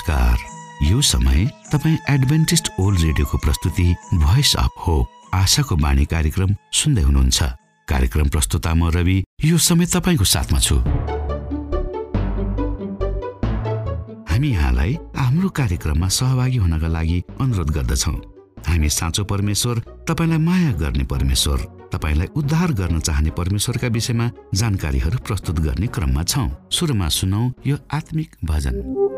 [0.00, 0.38] नमस्कार।
[0.82, 7.42] यो समय तपाईँ एडभेन्टिस्ट ओल्ड रेडियोको प्रस्तुति भोइस अफ होप आशाको बाणी कार्यक्रम सुन्दै हुनुहुन्छ।
[7.88, 10.76] कार्यक्रम प्रस्तुता म रवि यो समय तपाईँको साथमा छु।
[14.30, 18.16] हामी यहाँलाई हाम्रो कार्यक्रममा सहभागी हुनका लागि अनुरोध गर्दछौँ।
[18.68, 21.58] हामी साँचो परमेश्वर तपाईँलाई माया गर्ने परमेश्वर
[21.92, 28.36] तपाईँलाई उद्धार गर्न चाहने परमेश्वरका विषयमा जानकारीहरू प्रस्तुत गर्ने क्रममा छौँ। सुरुमा सुनौ यो आत्मिक
[28.44, 29.09] भजन।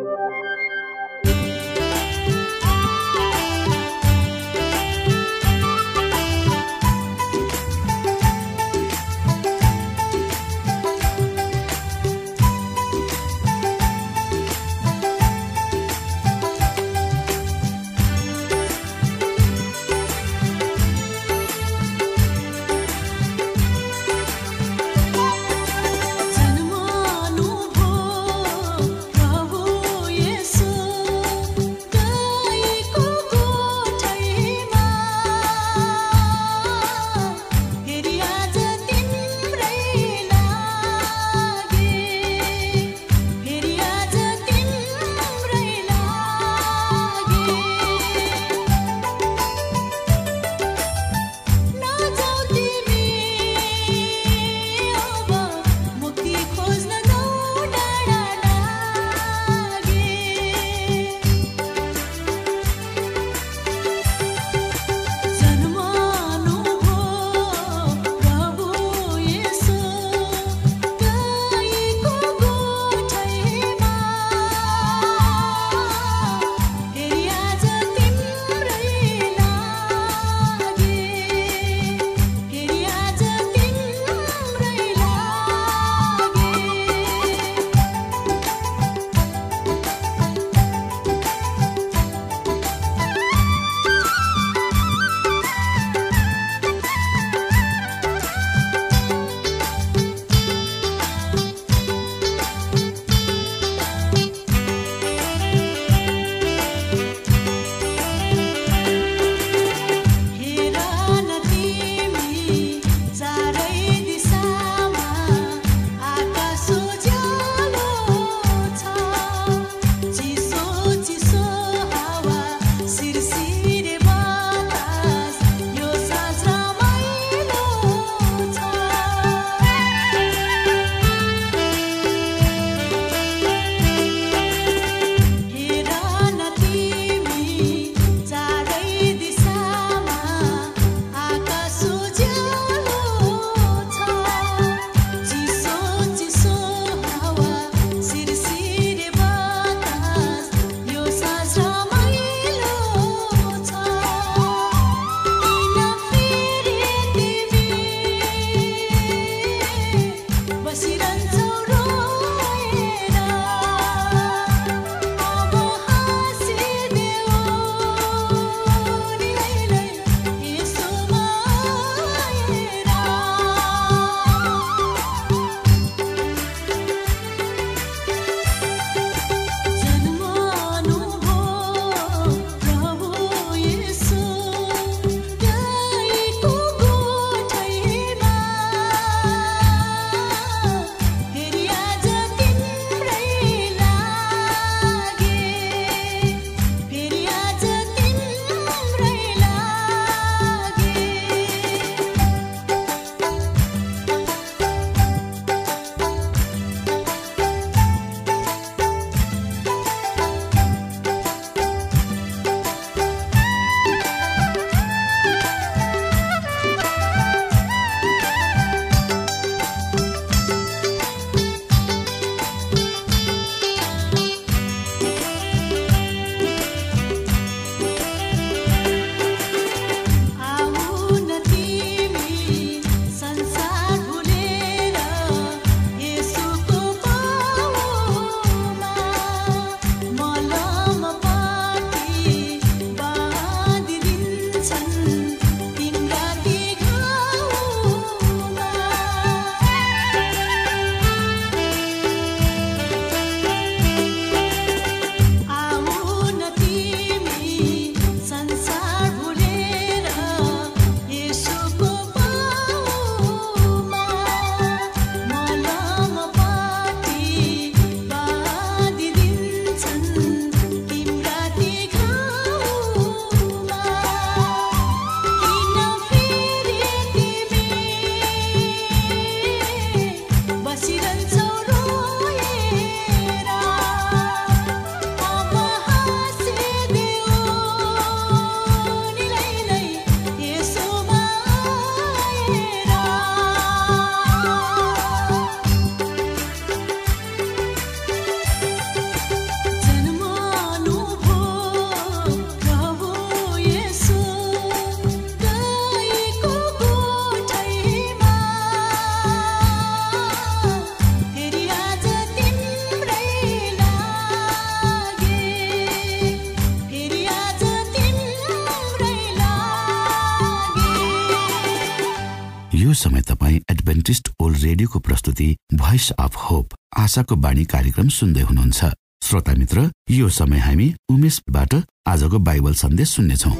[323.02, 328.80] समय तपाईँ एडभेन्टिस्ट ओल्ड रेडियोको प्रस्तुति भोइस अफ होप आशाको बाणी कार्यक्रम सुन्दै हुनुहुन्छ।
[329.22, 331.74] श्रोता मित्र यो समय हामी उमेशबाट
[332.06, 333.50] आजको बाइबल सन्देश सुन्नेछौ।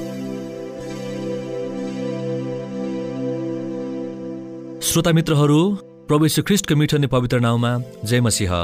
[4.82, 5.58] श्रोता मित्रहरू
[6.08, 7.72] प्रभु यीशु ख्रिस्टको मिठो पवित्र नाउँमा
[8.04, 8.54] जय मसिंह।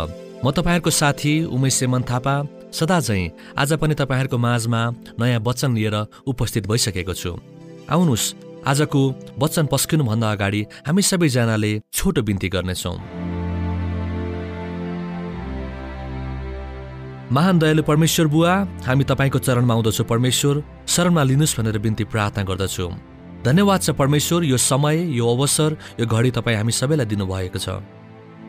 [0.45, 2.35] म तपाईँहरूको साथी उमेश सेमन थापा
[2.73, 4.83] सदा चाहिँ आज पनि तपाईँहरूको माझमा
[5.21, 5.97] नयाँ वचन लिएर
[6.27, 7.33] उपस्थित भइसकेको छु।
[7.91, 8.27] आउनुहोस्
[8.67, 9.01] आजको
[9.39, 12.97] वचन पस्किनुभन्दा अगाडि हामी सबैजनाले छोटो बिन्ती गर्नेछौँ।
[17.29, 18.53] महान दयालु परमेश्वर बुवा
[18.87, 22.89] हामी तपाईँको चरणमा आउँदछौँ परमेश्वर शरणमा लिनुहोस् भनेर बिन्ती प्रार्थना गर्दछु।
[23.45, 27.85] धन्यवाद छ परमेश्वर यो समय यो अवसर यो घडी तपाईँ हामी सबैलाई दिनुभएको छ।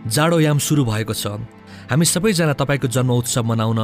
[0.08, 1.44] जाडो याम सुरु भएको छ।
[1.92, 3.80] हामी सबैजना तपाईँको जन्म उत्सव मनाउन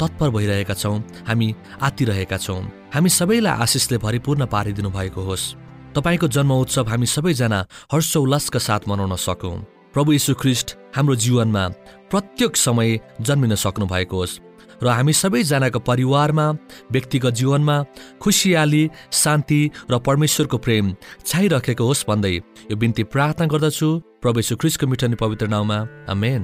[0.00, 0.96] तत्पर भइरहेका छौँ।
[1.28, 1.54] हामी
[1.84, 7.60] आतिरहेका छौँ। हामी सबैलाई आशिषले भरिपूर्ण पारिदिनु भएको होस्। तपाईँको जन्म उत्सव हामी सबैजना
[7.92, 9.56] हर्षोल्लासका साथ मनाउन सकौँ।
[9.94, 11.64] प्रभु यीशु ख्रिस्ट हाम्रो जीवनमा
[12.10, 14.38] प्रत्येक समय जन्मिन सक्नु भएको होस्
[14.82, 16.46] र हामी सबैजनाको परिवारमा
[16.92, 17.76] व्यक्तिगत जीवनमा
[18.22, 20.94] खुसियाली शान्ति र परमेश्वरको प्रेम
[21.26, 22.34] छाइरहेको होस् भन्दै
[22.70, 23.88] यो बिन्ती प्रार्थना गर्दछु।
[24.22, 26.42] प्रभु यीशु ख्रिस्टको मिठो पवित्र नाउँमा अमेन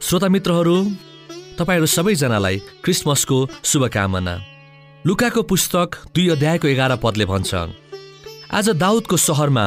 [0.00, 0.76] श्रोता मित्रहरू
[1.58, 4.34] तपाईँहरू सबैजनालाई क्रिसमसको शुभकामना।
[5.04, 7.54] लुकाको पुस्तक दुई अध्यायको एघार पदले भन्छ
[8.52, 9.66] आज दाउदको सहरमा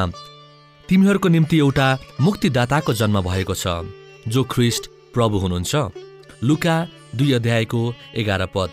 [0.88, 1.88] तिमीहरूको निम्ति एउटा
[2.20, 3.66] मुक्तिदाताको जन्म भएको छ
[4.28, 5.74] जो ख्रिस्ट प्रभु हुनुहुन्छ।
[6.44, 6.76] लुका
[7.16, 7.80] दुई अध्यायको
[8.14, 8.70] एघार पद।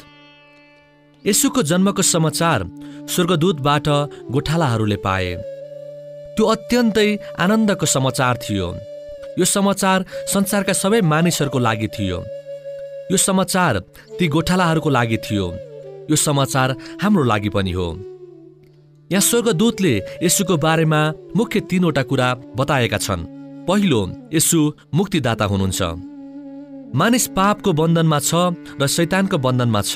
[1.25, 2.59] यसुको जन्मको समाचार
[3.09, 3.87] स्वर्गदूतबाट
[4.33, 5.33] गोठालाहरूले पाए।
[6.35, 7.09] त्यो अत्यन्तै
[7.39, 8.67] आनन्दको समाचार थियो।
[9.39, 12.19] यो समाचार संसारका सबै मानिसहरूको लागि थियो।
[13.13, 13.79] यो समाचार
[14.17, 15.45] ती गोठालाहरूको लागि थियो।
[16.09, 17.87] यो समाचार हाम्रो लागि पनि हो।
[19.11, 19.93] यहाँ स्वर्गदूतले
[20.23, 21.01] यसुको बारेमा
[21.37, 22.27] मुख्य तीनवटा कुरा
[22.57, 23.21] बताएका छन्।
[23.69, 24.01] पहिलो
[24.33, 24.59] यसु
[24.93, 25.81] मुक्तिदाता हुनुहुन्छ।
[26.97, 28.33] मानिस पापको बन्धनमा छ
[28.81, 29.93] र शैतानको बन्धनमा छ।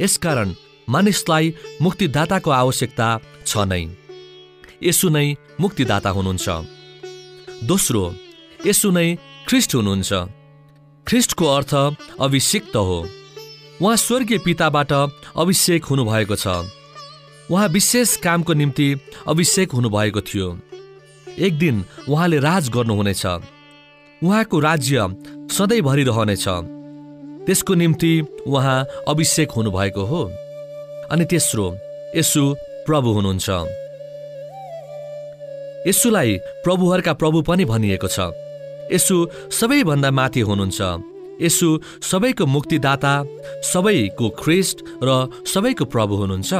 [0.00, 0.48] यसकारण
[0.88, 1.44] मानिसलाई
[1.84, 3.08] मुक्तिदाताको आवश्यकता
[3.46, 3.84] छ नै।
[4.88, 5.26] यसु नै
[5.60, 6.48] मुक्तिदाता हुनुहुन्छ।
[7.68, 8.04] दोस्रो
[8.66, 9.08] यसु नै
[9.46, 10.39] ख्रिस्ट हुनुहुन्छ।
[11.10, 13.08] ख्रिस्टको अर्थ अभिषेक्त हो।
[13.82, 14.92] उहाँ स्वर्गीय पिताबाट
[15.36, 16.46] अभिषेक हुनुभएको छ।
[17.50, 20.58] उहाँ विशेष कामको निम्ति अभिषेक हुनुभएको थियो।
[21.38, 25.08] एक दिन उहाँले राज गर्नुहुनेछ। उहाँको राज्य
[25.50, 26.44] सधैँभरि रहनेछ।
[27.46, 30.24] त्यसको निम्ति उहाँ अभिषेक हुनुभएको हो।
[31.10, 31.76] अनि तेस्रो
[32.16, 33.50] यसु प्रभु हुनुहुन्छ।
[35.88, 38.20] यसुलाई प्रभुहरूका प्रभु पनि भनिएको छ।
[38.92, 39.16] यसु
[39.50, 40.80] सबैभन्दा माथि हुनुहुन्छ।
[41.42, 41.68] यसु
[42.02, 43.12] सबैको मुक्तिदाता
[43.62, 45.08] सबैको ख्रिस्ट र
[45.46, 46.52] सबैको प्रभु हुनुहुन्छ।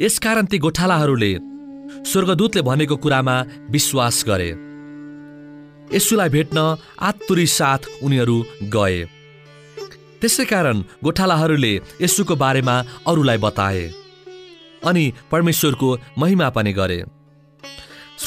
[0.00, 1.32] यसकारण ती गोठालाहरूले
[2.06, 3.36] स्वर्गदूतले भनेको कुरामा
[3.70, 4.50] विश्वास गरे।
[5.96, 9.04] यसुलाई भेट्न आत्तुरी साथ उनीहरू गए।
[10.20, 12.76] त्यसै कारण गोठालाहरूले यसुको बारेमा
[13.08, 13.90] अरूलाई बताए।
[14.86, 17.04] अनि परमेश्वरको महिमा पनि गरे।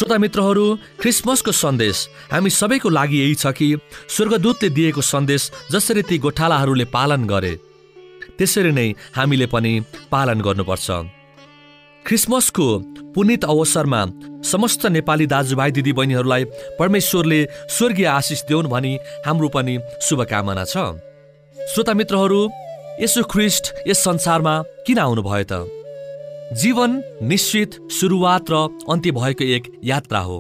[0.04, 0.64] श्रोता मित्रहरू
[1.00, 1.98] क्रिसमसको सन्देश।
[2.32, 3.68] हामी सबैको लागि यही छ कि
[4.12, 7.54] स्वर्गदूतले दिएको सन्देश जसरी ती गोठालाहरूले पालन गरे।
[8.36, 9.72] त्यसरी नै हामीले पनि
[10.12, 10.88] पालन गर्नुपर्छ।
[12.06, 12.68] क्रिसमसको
[13.16, 14.02] पुनित अवसरमा
[14.44, 16.44] समस्त नेपाली दाजुभाइ दिदीबहिनीहरूलाई
[16.76, 17.40] परमेश्वरले
[17.72, 18.94] स्वर्गीय आशिष देऊन् भनी
[19.24, 21.00] हाम्रो पनि शुभकामना छ।
[21.56, 22.42] श्रोता मित्रहरू
[23.00, 25.83] यसो ख्रिस्ट यस संसारमा किन आउनुभयो त?
[26.54, 28.56] जीवन निश्चित सुरुवात र
[28.90, 30.38] अन्त्य भएको एक यात्रा हो।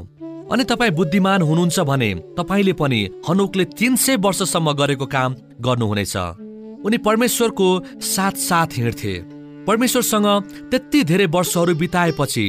[0.51, 6.15] अनि तपाईँ बुद्धिमान हुनुहुन्छ भने तपाईँले पनि हनुकले तिन सय वर्षसम्म गरेको काम गर्नुहुनेछ।
[6.85, 7.67] उनी परमेश्वरको
[8.03, 9.13] साथ साथ हिँड्थे।
[9.65, 10.27] परमेश्वरसँग
[10.71, 12.45] त्यति धेरै वर्षहरू बिताएपछि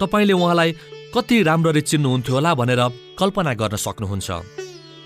[0.00, 0.72] तपाईँले उहाँलाई
[1.14, 2.82] कति राम्ररी चिन्नुहुन्थ्यो होला भनेर
[3.18, 4.30] कल्पना गर्न सक्नुहुन्छ।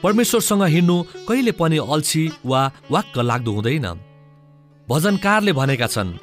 [0.03, 3.87] परमेश्वरसँग हिँड्नु कहिले पनि अल्छी वा वाक्क लाग्दो हुँदैन।
[4.89, 6.19] भजनकारले भनेका छन्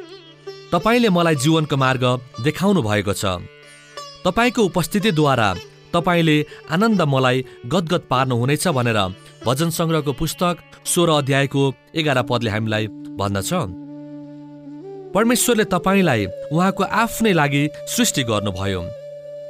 [0.74, 2.04] तपाईँले मलाई जीवनको मार्ग
[2.46, 3.42] देखाउनु भएको छ।
[4.26, 5.50] तपाईँको उपस्थितिद्वारा
[5.94, 6.38] तपाईँले
[6.70, 9.00] आनन्द मलाई गदगद पार्नुहुनेछ भनेर
[9.46, 11.62] भजन सङ्ग्रहको पुस्तक सोह्र अध्यायको
[11.98, 12.86] एघार पदले हामीलाई
[13.18, 13.52] भन्दछ।
[15.10, 18.82] परमेश्वरले तपाईँलाई उहाँको आफ्नै लागि सृष्टि गर्नुभयो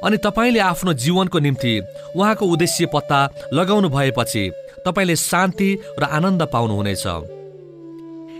[0.04, 1.72] अनि तपाईँले आफ्नो जीवनको निम्ति
[2.16, 3.20] उहाँको उद्देश्य पत्ता
[3.52, 4.44] लगाउनु भएपछि
[4.86, 5.68] तपाईँले शान्ति
[6.00, 7.06] र आनन्द पाउनुहुनेछ।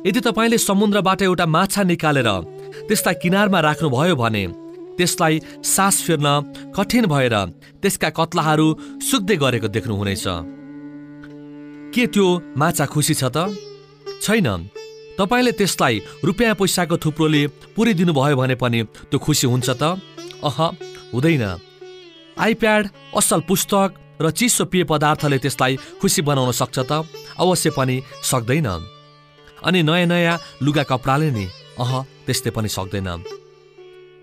[0.08, 2.28] यदि तपाईँले समुद्रबाट एउटा माछा निकालेर
[2.88, 4.44] त्यसलाई किनारमा राख्नुभयो भने
[4.96, 5.34] त्यसलाई
[5.64, 6.28] सास फेर्न
[6.76, 7.34] कठिन भएर
[7.82, 8.66] त्यसका कत्लाहरू
[9.00, 10.24] सुक्दै गरेको देख्नुहुनेछ।
[11.94, 13.38] के त्यो माछा खुसी छ त?
[14.22, 14.48] छैन।
[15.18, 15.94] तपाईँले त्यसलाई
[16.24, 17.42] रुपियाँ पैसाको थुप्रोले
[17.76, 19.82] पुरिदिनु भयो भने पनि त्यो खुसी हुन्छ त?
[20.44, 20.58] अह
[21.12, 21.44] हुँदैन।
[22.38, 22.82] आइप्याड
[23.16, 23.88] असल पुस्तक
[24.20, 26.92] र चिसो पेय पदार्थले त्यसलाई खुसी बनाउन सक्छ त?
[27.40, 28.68] अवश्य पनि सक्दैन।
[29.64, 31.46] अनि नयाँ नयाँ लुगा कपडाले नि।
[31.80, 31.92] अह
[32.30, 33.08] त्यस्तै पनि सक्दैन।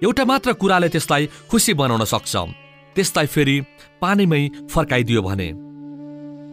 [0.04, 2.34] एउटा मात्र कुराले त्यसलाई खुसी बनाउन सक्छ।
[2.96, 3.56] त्यसलाई फेरि
[4.02, 5.50] पानीमै फर्काइदियो भने।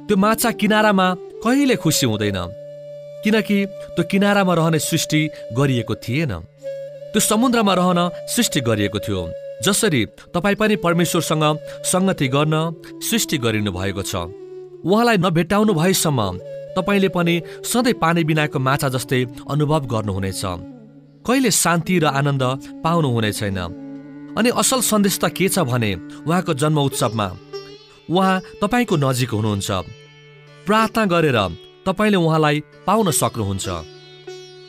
[0.07, 1.07] त्यो माछा किनारामा
[1.45, 2.39] कहिले खुसी हुँदैन।
[3.25, 3.59] किनकि
[3.95, 5.21] त्यो किनारामा रहने सृष्टि
[5.53, 6.33] गरिएको थिएन।
[7.13, 9.23] त्यो समुद्रमा रहन सृष्टि गरिएको थियो।
[9.63, 11.45] जसरी तपाईँ पनि परमेश्वरसँग
[11.85, 12.55] सङ्गति गर्न
[13.01, 14.15] सृष्टि गरिनु भएको छ।
[14.85, 16.21] उहाँलाई नभेटाउनु भएसम्म
[16.77, 17.35] तपाईँले पनि
[17.65, 20.74] सधैँ पानी बिनाको माछा जस्तै अनुभव गर्नुहुनेछ।
[21.27, 22.43] कहिले शान्ति र आनन्द
[22.85, 23.59] पाउनुहुने छैन।
[24.37, 25.91] अनि असल सन्देश त के छ भने
[26.29, 27.29] उहाँको जन्म उत्सवमा।
[28.11, 29.71] उहाँ तपाईँको नजिक हुनुहुन्छ।
[30.67, 31.39] प्रार्थना गरेर
[31.87, 33.69] तपाईँले उहाँलाई पाउन सक्नुहुन्छ।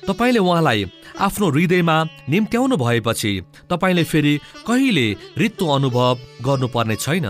[0.08, 0.86] तपाईँले उहाँलाई
[1.20, 1.98] आफ्नो हृदयमा
[2.30, 3.32] निम्त्याउनु भएपछि
[3.72, 4.34] तपाईँले फेरि
[4.68, 5.08] कहिले
[5.38, 7.28] रित्तो अनुभव गर्नुपर्ने छैन।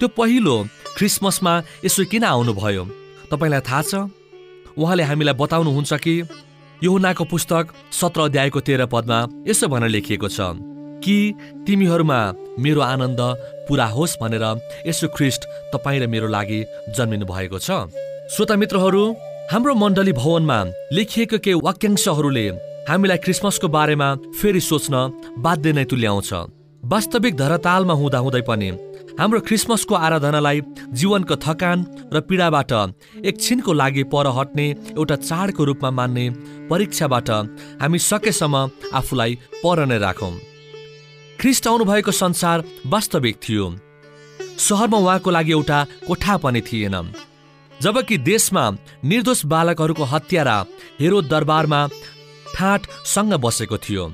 [0.00, 0.56] त्यो पहिलो
[0.96, 1.52] क्रिसमसमा
[1.84, 2.84] यसो किन आउनुभयो?
[3.28, 3.92] तपाईँलाई थाहा छ?
[4.72, 6.14] उहाँले हामीलाई बताउनुहुन्छ कि?
[6.82, 10.46] युहुनाको पुस्तक सत्र अध्यायको तेह्र पदमा यसो भनेर लेखिएको छ
[10.98, 11.14] कि
[11.66, 12.18] तिमीहरूमा
[12.58, 13.20] मेरो आनन्द
[13.68, 14.44] पुरा होस् भनेर
[14.86, 16.58] यसो ख्रिस्ट तपाईँ र मेरो लागि
[16.90, 17.86] जन्मिनु भएको छ।
[18.34, 19.02] श्रोता मित्रहरू
[19.52, 20.58] हाम्रो मण्डली भवनमा
[20.92, 22.46] लेखिएको केही वाक्यांशहरूले
[22.90, 24.08] हामीलाई क्रिसमसको बारेमा
[24.42, 24.94] फेरि सोच्न
[25.38, 26.30] बाध्य नै तुल्याउँछ।
[26.82, 28.70] वास्तविक धरातालमा हुँदाहुँदै पनि
[29.18, 30.60] हाम्रो क्रिसमसको आराधनालाई
[30.92, 31.78] जीवनको थकान
[32.12, 32.72] र पीडाबाट
[33.24, 34.66] एकछिनको लागि पर हट्ने
[34.98, 36.24] एउटा चाडको रूपमा मान्ने
[36.70, 37.30] परीक्षाबाट
[37.82, 40.32] हामी सकेसम्म आफूलाई पर नै राखौँ।
[41.40, 43.66] ख्रिस्ट आउनुभएको संसार वास्तविक थियो।
[44.58, 46.96] सहरमा उहाँको लागि एउटा कोठा पनि थिएन।
[47.72, 48.64] जबकि देशमा
[49.04, 50.56] निर्दोष बालकहरूको हत्यारा
[51.00, 51.80] हेरो दरबारमा
[52.54, 54.04] ठाँटसँग बसेको थियो।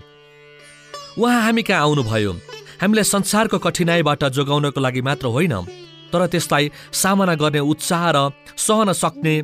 [1.18, 2.32] उहाँ हामी कहाँ आउनुभयो?
[2.80, 5.54] हामीलाई संसारको कठिनाईबाट जोगाउनको लागि मात्र होइन
[6.12, 8.18] तर त्यसलाई सामना गर्ने उत्साह र
[8.56, 9.34] सहन सक्ने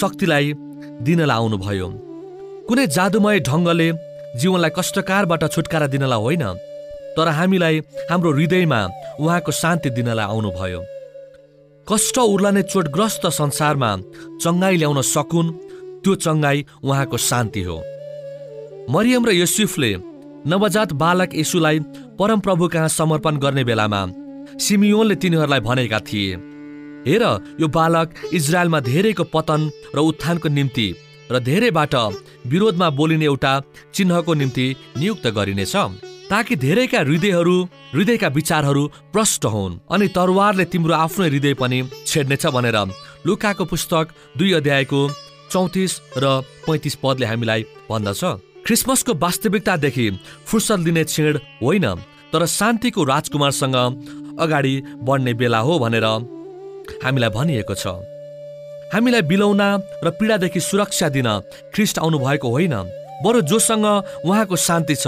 [0.00, 0.46] शक्तिलाई
[1.06, 1.88] दिनलाई आउनुभयो।
[2.68, 3.88] कुनै जादुमय ढङ्गले
[4.40, 6.44] जीवनलाई कष्टकारबाट छुटकारा दिनलाई होइन
[7.16, 7.76] तर हामीलाई
[8.10, 8.80] हाम्रो हृदयमा
[9.20, 10.80] उहाँको शान्ति दिनलाई आउनुभयो।
[11.86, 13.90] कष्ट उर्लने चोटग्रस्त संसारमा
[14.42, 15.54] चङ्गाई ल्याउन सकुन्
[16.02, 17.76] त्यो चङ्गाई उहाँको शान्ति हो।
[18.94, 19.90] मरियम र युसुफले
[20.46, 21.78] नवजात बालक यसुलाई
[22.20, 24.00] परमप्रभु कहाँ समर्पण गर्ने बेलामा
[24.60, 26.34] सिमियोनले तिनीहरूलाई भनेका थिए
[27.06, 27.22] हेर
[27.60, 29.62] यो बालक इजरायलमा धेरैको पतन
[29.94, 30.88] र उत्थानको निम्ति
[31.32, 31.94] र धेरैबाट
[32.52, 33.52] विरोधमा बोलिने एउटा
[33.94, 34.66] चिन्हको निम्ति
[34.98, 35.74] नियुक्त गरिनेछ
[36.30, 37.56] ताकि धेरैका हृदयहरू
[37.94, 42.78] हृदयका विचारहरू प्रष्ट हुन् अनि तरवारले तिम्रो आफ्नो हृदय पनि छेड्नेछ भनेर
[43.26, 45.00] लुकाको पुस्तक दुई अध्यायको
[45.50, 46.36] चौतिस र
[46.68, 48.22] पैँतिस पदले हामीलाई भन्दछ।
[48.66, 50.06] क्रिसमसको वास्तविकतादेखि
[50.46, 51.86] फुर्सद लिने क्षण होइन।
[52.32, 53.76] तर शान्तिको राजकुमारसँग
[54.40, 56.06] अगाडि बढ्ने बेला हो भनेर
[57.04, 57.86] हामीलाई भनिएको छ।
[58.92, 59.68] हामीलाई बिलौना
[60.04, 61.28] र पीडादेखि सुरक्षा दिन
[61.74, 62.74] ख्रिस्ट आउनुभएको होइन
[63.24, 63.86] बरु जोसँग
[64.26, 65.06] उहाँको शान्ति छ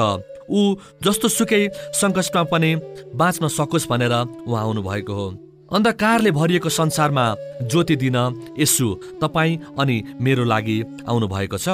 [0.51, 0.61] ऊ
[1.03, 1.63] जस्तो सुकै
[1.95, 2.71] सङ्कटमा पनि
[3.15, 4.15] बाँच्न सकोस् भनेर
[4.47, 5.27] उहाँ आउनुभएको हो।
[5.73, 7.25] अन्धकारले भरिएको संसारमा
[7.63, 8.19] ज्योति दिन
[8.59, 8.87] यसु
[9.23, 10.77] तपाईँ अनि मेरो लागि
[11.09, 11.69] आउनुभएको छ।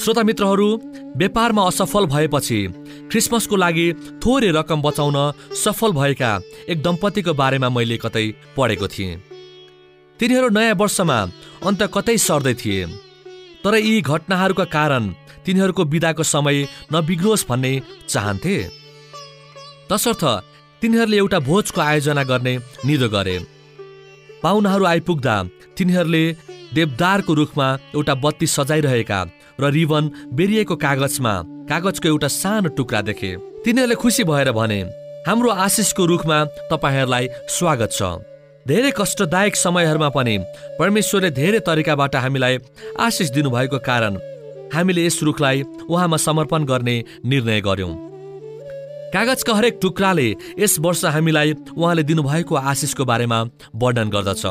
[0.00, 0.68] श्रोता मित्रहरू
[1.16, 2.60] व्यापारमा असफल भएपछि
[3.10, 3.86] क्रिसमसको लागि
[4.24, 5.16] थोरै रकम बचाउन
[5.54, 6.30] सफल भएका
[6.68, 8.24] एक दम्पतिको बारेमा मैले कतै
[8.56, 9.20] पढेको थिएँ।
[10.20, 11.18] तिनीहरू नयाँ वर्षमा
[11.66, 12.86] अन्त कतै सर्दै थिए।
[13.64, 15.04] तर यी घटनाहरूका कारण
[15.46, 16.58] तिनीहरूको बिदाको समय
[16.92, 17.72] नबिग्रोस् भन्ने
[18.08, 18.56] चाहन्थे।
[19.90, 20.24] तसर्थ
[20.82, 22.54] तिनीहरूले एउटा भोजको आयोजना गर्ने
[22.86, 23.36] निदो गरे।
[24.42, 25.36] पाहुनाहरू आइपुग्दा
[25.76, 26.24] तिनीहरूले
[26.74, 29.20] देवदारको रुखमा एउटा बत्ती सजाइरहेका
[29.60, 31.34] र रिबन बेरिएको कागजमा
[31.70, 33.30] कागजको एउटा सानो टुक्रा देखे।
[33.64, 34.80] तिनीहरूले खुसी भएर भने
[35.26, 36.38] हाम्रो आशिषको रुखमा
[36.70, 38.02] तपाईँहरूलाई स्वागत छ।
[38.66, 40.38] धेरै कष्टदायक समयहरूमा पनि
[40.78, 42.58] परमेश्वरले धेरै तरिकाबाट हामीलाई
[42.98, 44.18] आशिष दिनुभएको कारण
[44.74, 47.92] हामीले यस रुखलाई उहाँमा समर्पण गर्ने निर्णय गर्यौं।
[49.14, 53.38] कागजका हरेक टुक्राले यस वर्ष हामीलाई उहाँले दिनुभएको आशिषको बारेमा
[53.76, 54.44] वर्णन गर्दछ।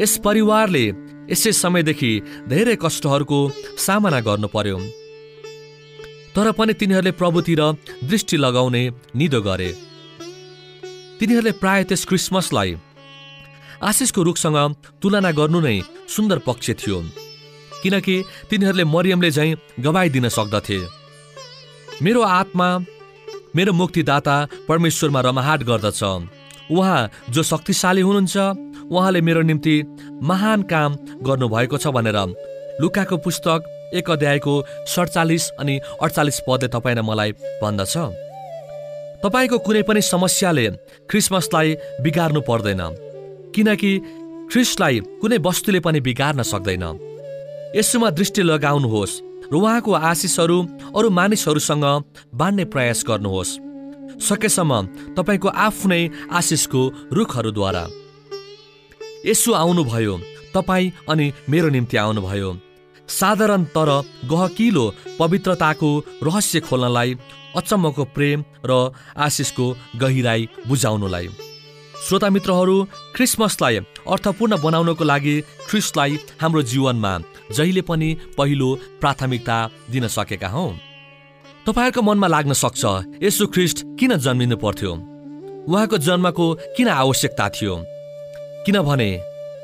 [0.00, 0.84] यस परिवारले
[1.28, 2.10] यसै समयदेखि
[2.48, 3.38] धेरै कष्टहरूको
[3.78, 4.78] सामना गर्नु पर्यो।
[6.34, 7.62] तर पनि तिनीहरूले प्रभुतिर
[8.04, 8.82] दृष्टि लगाउने
[9.16, 9.70] निदो गरे।
[11.18, 12.70] तिनीहरूले प्राय त्यस क्रिसमसलाई
[13.82, 14.58] आशिषको रुखसँग
[15.02, 15.76] तुलना गर्नु नै
[16.08, 16.98] सुन्दर पक्ष थियो
[17.82, 18.16] किनकि
[18.50, 20.78] तिनीहरूले मरियमले झैँ गवाई दिन सक्दथे।
[22.02, 22.68] मेरो आत्मा
[23.56, 24.36] मेरो मुक्तिदाता
[24.68, 26.02] परमेश्वरमा रमाहाट गर्दछ।
[26.70, 28.36] उहाँ जो शक्तिशाली हुनुहुन्छ
[28.90, 29.76] उहाँले मेरो निम्ति
[30.22, 32.18] महान काम गर्नुभएको छ भनेर
[32.80, 34.54] लुकाको पुस्तक एक अध्यायको
[34.86, 37.32] सडचालिस अनि अडचालिस पदले तपाईँ र मलाई
[37.62, 37.94] भन्दछ।
[39.22, 40.66] तपाईँको कुनै पनि समस्याले
[41.10, 42.82] क्रिसमसलाई बिगार्नु पर्दैन
[43.54, 43.92] किनकि
[44.52, 46.84] ख्रिस्टलाई कुनै वस्तुले पनि बिगार्न सक्दैन।
[47.76, 49.20] यसोमा दृष्टि लगाउनुहोस्
[49.52, 50.58] र उहाँको आशिषहरू
[50.96, 51.84] अरू मानिसहरूसँग
[52.34, 53.58] बाँड्ने प्रयास गर्नुहोस्।
[54.20, 56.82] सकेसम्म तपाईँको आफ्नै आशिषको
[57.12, 57.84] रुखहरूद्वारा।
[59.26, 60.20] यसो आउनुभयो।
[60.54, 62.56] तपाईँ अनि मेरो निम्ति आउनुभयो।
[63.08, 63.90] साधारण तर
[64.24, 65.90] गहकिलो पवित्रताको
[66.22, 67.14] रहस्य खोल्नलाई
[67.56, 71.28] अचम्मको प्रेम र आशिषको गहिराई बुझाउनुलाई।
[72.08, 72.76] श्रोता मित्रहरू
[73.14, 77.12] क्रिसमसलाई अर्थपूर्ण बनाउनको लागि ख्रिस्टलाई हाम्रो जीवनमा
[77.52, 78.68] जहिले पनि पहिलो
[79.00, 79.58] प्राथमिकता
[79.90, 80.66] दिन सकेका हौ।
[81.66, 82.82] तपाईँहरूको मनमा लाग्न सक्छ
[83.22, 84.92] यसो ख्रिस्ट किन जन्मिनु पर्थ्यो?
[85.68, 87.99] उहाँको जन्मको किन आवश्यकता थियो?
[88.66, 89.10] किनभने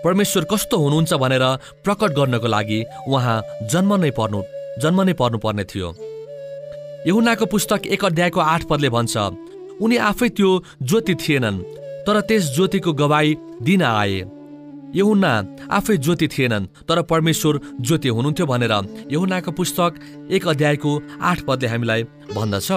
[0.04, 1.44] परमेश्वर कस्तो हुनुहुन्छ भनेर
[1.84, 4.42] प्रकट गर्नको लागि उहाँ जन्म नै पर्नु
[4.82, 5.88] जन्म नै पर्नुपर्ने थियो।
[7.06, 9.16] यहुनाको पुस्तक एक अध्यायको आठ पदले भन्छ
[9.82, 10.50] उनी आफै त्यो
[10.82, 11.62] ज्योति थिएनन्
[12.06, 14.20] तर त्यस ज्योतिको गवाई दिन आए।
[14.94, 15.32] यहुना
[15.70, 18.72] आफै ज्योति थिएनन् तर परमेश्वर ज्योति हुनुहुन्थ्यो भनेर
[19.12, 19.92] यहुनाको पुस्तक
[20.30, 20.90] एक अध्यायको
[21.22, 22.02] आठ पदले हामीलाई
[22.34, 22.70] भन्दछ।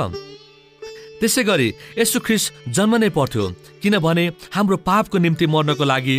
[1.22, 2.44] त्यसै गरी यसु ख्रिस
[2.76, 3.44] जन्म नै पर्थ्यो
[3.82, 6.18] किनभने हाम्रो पापको निम्ति मर्नको लागि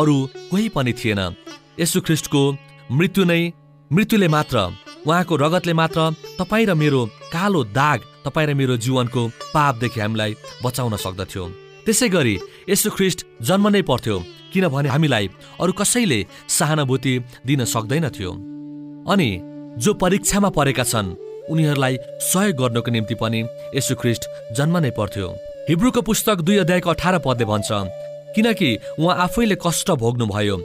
[0.00, 0.16] अरू
[0.50, 1.20] कोही पनि थिएन।
[1.82, 2.42] यसु ख्रिस्टको
[2.98, 3.40] मृत्यु नै
[3.90, 4.56] मृत्युले मात्र
[5.06, 6.00] उहाँको रगतले मात्र
[6.38, 7.00] तपाईँ र मेरो
[7.34, 9.22] कालो दाग तपाईँ र मेरो जीवनको
[9.54, 10.32] पापदेखि हामीलाई
[10.64, 11.44] बचाउन सक्दथ्यो।
[11.84, 12.34] त्यसै गरी
[12.70, 14.16] यसु ख्रिस्ट जन्म नै पर्थ्यो
[14.52, 15.26] किनभने हामीलाई
[15.60, 16.20] अरू कसैले
[16.56, 17.14] सहानुभूति
[17.48, 18.30] दिन सक्दैनथ्यो
[19.12, 19.28] अनि
[19.82, 21.08] जो परीक्षामा परेका छन्
[21.50, 23.40] उनीहरूलाई सहयोग गर्नको निम्ति पनि
[24.00, 24.24] ख्रिस्ट
[24.56, 25.28] जन्म नै पर्थ्यो।
[25.68, 27.68] हिब्रूको पुस्तक दुई अध्यायको अठार पदले भन्छ
[28.34, 30.56] किनकि उहाँ आफैले कष्ट भोग्नुभयो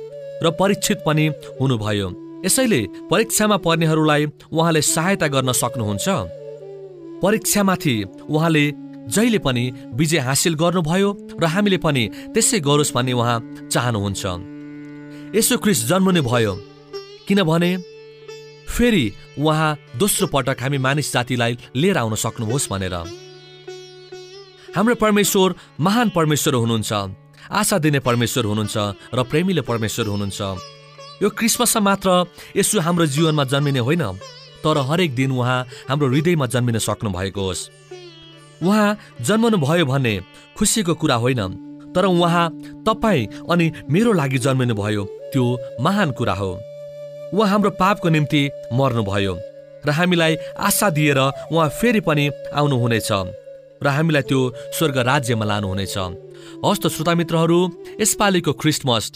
[0.44, 1.26] र परीक्षित पनि
[1.62, 2.08] हुनुभयो।
[2.46, 6.08] यसैले परीक्षामा पर्नेहरूलाई उहाँले सहायता गर्न सक्नुहुन्छ।
[7.24, 7.96] परीक्षामाथि
[8.30, 8.66] उहाँले
[9.08, 9.64] जहिले पनि
[9.94, 11.10] विजय हासिल गर्नुभयो
[11.42, 13.38] र हामीले पनि त्यसै गरोस् भन्ने उहाँ
[13.72, 14.24] चाहनुहुन्छ।
[15.36, 16.54] यसो क्रिस जन्मनु भयो।
[17.28, 17.72] किनभने
[18.68, 19.06] फेरि
[19.40, 22.96] उहाँ दोस्रो पटक हामी मानिस जातिलाई लिएर आउन सक्नुहोस् भनेर।
[24.76, 26.94] हाम्रो परमेश्वर महान परमेश्वर हुनुहुन्छ
[27.52, 28.78] आशा दिने परमेश्वर हुनुहुन्छ
[29.14, 30.42] र प्रेमीले परमेश्वर हुनुहुन्छ।
[31.24, 32.10] यो क्रिसमसमा मात्र
[32.56, 34.04] यसो हाम्रो जीवनमा जन्मिने होइन
[34.62, 37.70] तर हरेक दिन उहाँ हाम्रो हृदयमा जन्मिन सक्नु भएको होस्।
[38.62, 40.14] उहाँ जन्मनु भयो भन्ने
[40.58, 41.42] खुसीको कुरा होइन
[41.96, 42.46] तर उहाँ
[42.86, 45.04] तपाईँ अनि मेरो लागि जन्मिनु भयो
[45.34, 45.44] त्यो
[45.82, 46.52] महान कुरा हो।
[47.34, 48.42] उहाँ हाम्रो पापको निम्ति
[48.74, 49.34] मर्नुभयो
[49.86, 51.20] र हामीलाई आशा दिएर
[51.52, 53.10] उहाँ फेरि पनि आउनुहुनेछ
[53.84, 54.40] र हामीलाई त्यो
[54.74, 55.98] स्वर्ग राज्यमा लानुहुनेछ।
[56.66, 57.60] हस्त श्रोता मित्रहरू
[58.02, 59.12] यसपालिको क्रिसमस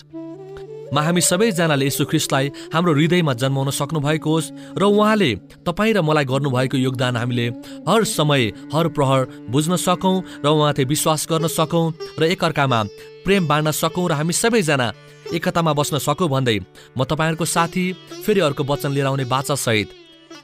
[0.93, 5.31] मा हामी सबैजनाले यसो ख्रिस्टलाई हाम्रो हृदयमा जन्माउन सक्नु भएको होस् र उहाँले
[5.63, 7.47] तपाईँ र मलाई गर्नुभएको योगदान हामीले
[7.87, 11.85] हर समय हर प्रहर बुझ्न सकौँ र उहाँथे विश्वास गर्न सकौँ
[12.19, 12.83] र एकअर्कामा
[13.25, 14.87] प्रेम बाँड्न सकौँ र हामी सबैजना
[15.33, 16.59] एकतामा बस्न सकौँ भन्दै
[16.97, 17.85] म तपाईँहरूको साथी
[18.25, 19.87] फेरि अर्को वचन लिएर आउने बाचासहित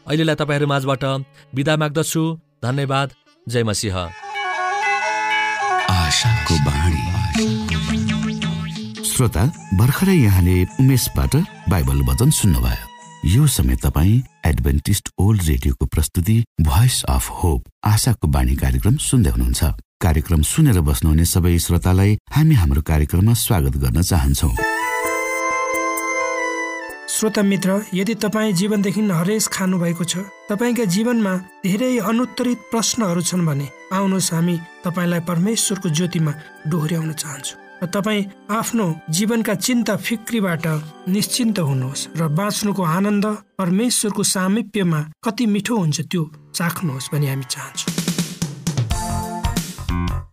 [0.07, 1.03] अहिलेलाई तपाईँहरू माझबाट
[1.55, 2.23] बिदा माग्दछु।
[2.63, 3.12] धन्यवाद।
[3.47, 3.97] जय मसिंह।
[5.91, 7.06] आशाको बाणी।
[9.17, 11.36] श्रोता भर्खरै यहाँले उमेशबाट
[11.69, 12.86] बाइबल वचन सुन्नुभयो।
[13.25, 19.63] यो समय तपाईँ एडभेन्टिस्ट ओल्ड रेडियोको प्रस्तुति भोइस अफ होप आशाको बाणी कार्यक्रम सुन्दै हुनुहुन्छ।
[20.06, 24.53] कार्यक्रम सुनेर बस्नुहुने सबै श्रोतालाई हामी हाम्रो कार्यक्रममा स्वागत गर्न चाहन्छौ।
[27.10, 33.47] श्रोता मित्र यदि तपाईँ जीवनदेखि हरेस खानु भएको छ तपाईँका जीवनमा धेरै अनुत्तरित प्रश्नहरू छन्
[33.49, 36.34] भने आउनुहोस् हामी तपाईँलाई परमेश्वरको ज्योतिमा
[36.69, 40.65] डोहोऱ्याउन चाहन्छौँ। र तपाईँ आफ्नो जीवनका चिन्ता फिक्रीबाट
[41.13, 43.25] निश्चिन्त हुनुहोस् र बाँच्नुको आनन्द
[43.59, 46.23] परमेश्वरको सामिप्यमा कति मिठो हुन्छ त्यो
[46.57, 47.93] चाख्नुहोस् भनी हामी चाहन्छौँ।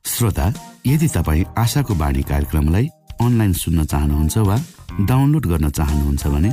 [0.08, 0.46] श्रोता
[0.86, 2.86] यदि तपाईँ आशाको बाणी कार्यक्रमलाई
[3.20, 4.56] अनलाइन सुन्न चाहनुहुन्छ वा
[5.04, 6.50] डाउनलोड गर्न चाहनुहुन्छ भने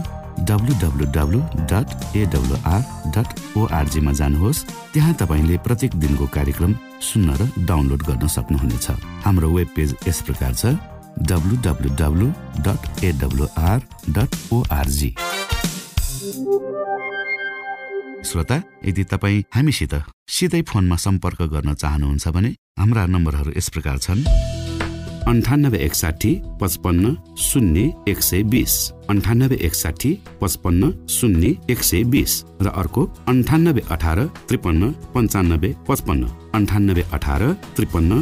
[0.50, 1.40] W W W
[1.72, 2.82] dot AWR
[3.16, 4.64] dot ओआरजीमा जानुहोस्।
[4.94, 8.88] त्यहाँ तपाईँले प्रत्येक दिनको कार्यक्रम सुन्न र डाउनलोड गर्न सक्नुहुनेछ।
[9.26, 10.66] हाम्रो वेब पेज यस प्रकार छ
[11.30, 12.28] W W W
[12.66, 15.12] dot AWR dot ORG
[18.22, 19.94] श्रोता यदि तपाईँ हामीसित
[20.30, 24.24] सिधै फोनमा सम्पर्क गर्न चाहनुहुन्छ भने हाम्रा नम्बरहरू यस प्रकार छन्।
[25.28, 26.32] अन्ठानब्बे एकसाठी
[26.62, 28.74] पचपन्न शून्य एक सय बिस।
[29.10, 37.04] अन्ठानब्बे एकसाठी पचपन्न शून्य एक सय बिस। र अर्को अन्ठानब्बे अठार त्रिपन्न पन्चानब्बे पचपन्न। अन्ठानब्बे
[37.14, 37.42] अठार
[37.76, 38.22] त्रिपन्न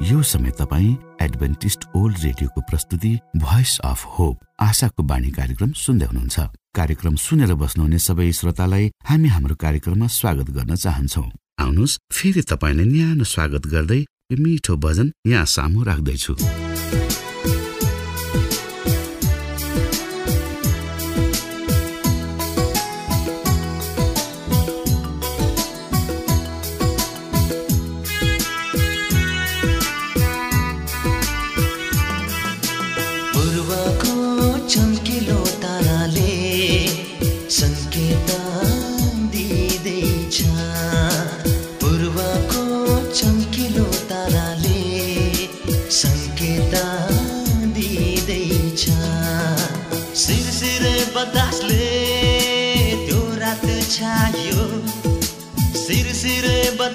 [0.00, 6.40] यो समय तपाईँ एडभेन्टिस्ट ओल्ड रेडियोको प्रस्तुति भोइस अफ होप आशाको बाणी कार्यक्रम सुन्दै हुनुहुन्छ।
[6.76, 11.22] कार्यक्रम सुनेर बस्नुहुने सबै श्रोतालाई हामी हाम्रो कार्यक्रममा स्वागत गर्न चाहन्छौ।
[11.64, 16.34] आउनुहोस् फेरि तपाईँलाई न्यानो स्वागत गर्दै यो मिठो भजन यहाँ सामु राख्दैछु।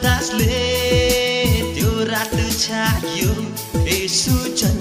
[0.04, 0.64] दासले
[1.76, 3.34] त्यो रात छायो
[3.86, 4.81] ए सुजन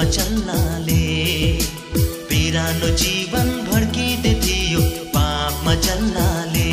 [0.00, 1.04] साथमा चल्नाले
[2.28, 4.80] पिरानो जीवन भड्किँदै थियो
[5.12, 6.70] पापमा चल्नाले।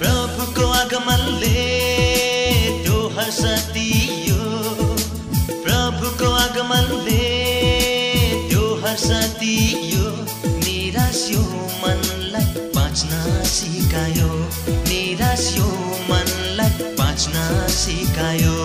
[0.00, 1.64] प्रभुको आगमनले
[2.84, 4.40] त्यो हर्षतियो
[5.64, 7.20] प्रभुको आगमनले
[8.48, 10.06] त्यो हर्षतियो
[10.64, 11.42] निराश यो
[11.84, 13.12] मनलाई बाँच्न
[13.56, 14.30] सिकायो।
[14.88, 15.68] निराश्यो
[16.10, 17.36] मनलाई बाँच्न
[17.82, 18.57] सिकायो।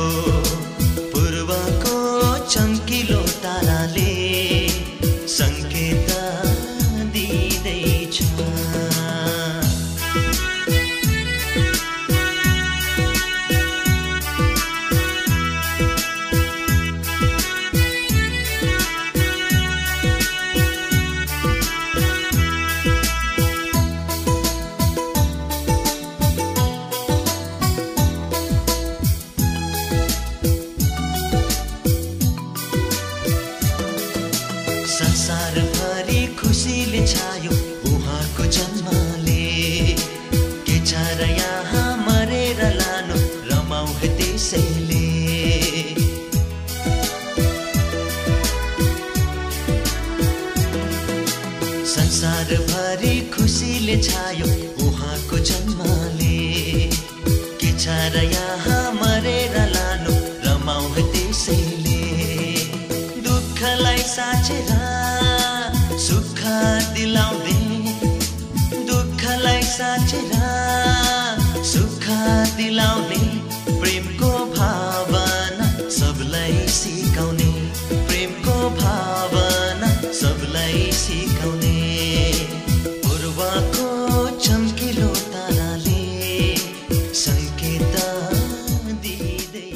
[37.14, 37.63] child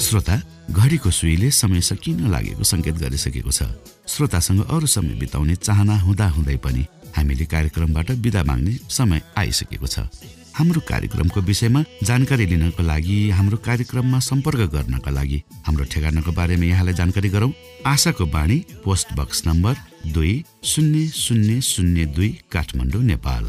[0.07, 0.35] श्रोता
[0.71, 3.63] घडीको सुईले समय सकिन लागेको संकेत गरिसकेको छ?
[4.07, 10.07] श्रोतासँग अरू समय बिताउने चाहना हुँदा हुँदै पनि हामीले कार्यक्रमबाट विदा माग्ने समय आइसकेको छ।
[10.55, 16.93] हाम्रो कार्यक्रमको विषयमा जानकारी लिनको लागि हाम्रो कार्यक्रममा सम्पर्क गर्नका लागि हाम्रो ठेगानाको बारेमा यहाँलाई
[16.95, 17.51] जानकारी गरौँ।
[17.85, 19.75] आशाको बाणी पोस्ट बक्स नम्बर
[20.15, 23.43] दुई शून्य शून्य शून्य दुई काठमाडौँ नेपाल।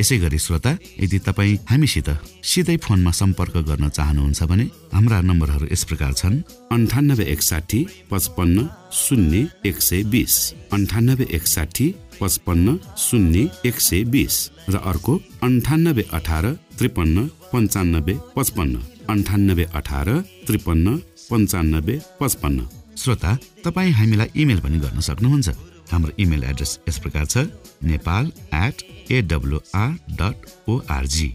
[0.00, 2.08] यसै गरी श्रोता यदि तपाईँ हामीसित
[2.50, 6.36] सिधै फोनमा सम्पर्क गर्न चाहनुहुन्छ भने हाम्रा नम्बरहरू यस प्रकार छन्।
[6.74, 7.80] अन्ठानब्बे एकसाठी
[8.10, 8.56] पचपन्न
[9.02, 10.34] शून्य एक सय बिस।
[10.76, 11.86] अन्ठानब्बे एकसाठी
[12.20, 12.66] पचपन्न
[13.06, 14.34] शून्य एक सय बिस।
[14.70, 16.44] र अर्को अन्ठानब्बे अठार
[16.78, 17.16] त्रिपन्न
[17.52, 18.74] पन्चानब्बे पचपन्न।
[19.12, 20.08] अन्ठानब्बे अठार
[20.46, 20.86] त्रिपन्न
[21.30, 22.58] पन्चानब्बे पचपन्न।
[22.96, 23.30] श्रोता
[23.64, 25.48] तपाईँ हामीलाई इमेल पनि गर्न सक्नुहुन्छ।
[25.90, 27.46] हाम्रो इमेल एड्रेस यस प्रकार छ
[27.90, 28.82] Nepal at
[29.18, 31.30] AWR dot ORG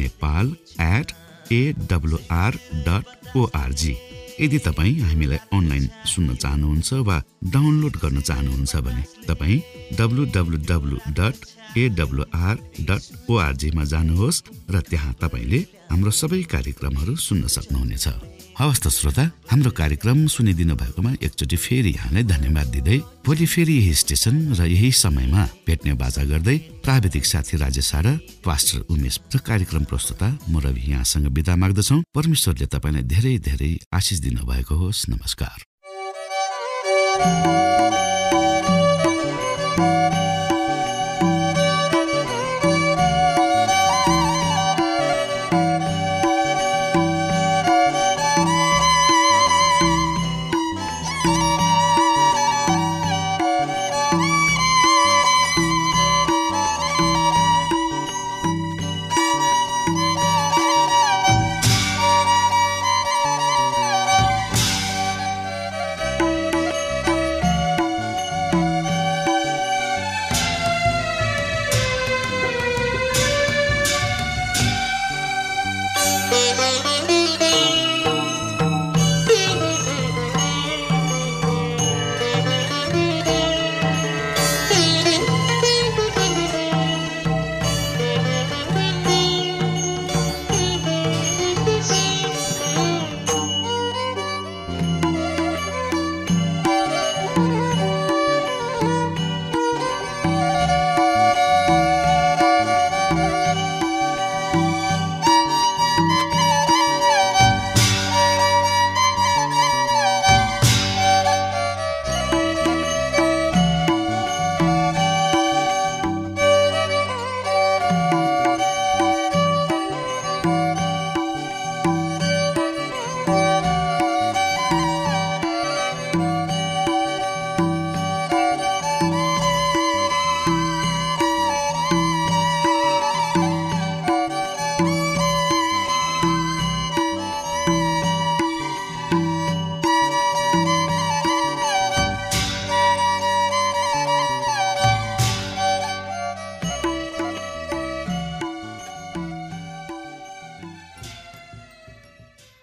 [0.00, 0.54] Nepal
[0.86, 1.12] at
[1.52, 3.94] AWR dot ORG
[4.40, 7.16] यदि तपाईँ हामीलाई अनलाइन सुन्न चाहनुहुन्छ वा
[7.54, 9.60] डाउनलोड गर्न चाहनुहुन्छ भने तपाईँ
[9.98, 11.46] W W W dot
[11.82, 12.56] AWR
[12.88, 14.42] dot ओआरजीमा जानुहोस्
[14.74, 18.06] र त्यहाँ तपाईँले हाम्रो सबै कार्यक्रमहरू सुन्न सक्नुहुनेछ।
[18.54, 23.94] हवस् त श्रोता हाम्रो कार्यक्रम सुनिदिनु भएकोमा एकचोटि फेरि यहाँलाई धन्यवाद दिँदै भोलि फेरि यही
[23.98, 28.14] स्टेशन र यही समयमा भेट्ने बाजा गर्दै प्राविधिक साथी राजेश र
[28.46, 34.18] पास्टर उमेश र कार्यक्रम प्रस्तुता म रवि यहाँसँग विदा माग्दछौ। परमेश्वरले तपाईँलाई धेरै धेरै आशिष
[34.22, 35.58] दिनुभएको होस्। नमस्कार।